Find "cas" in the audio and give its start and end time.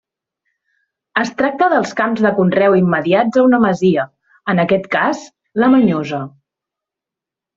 4.97-5.21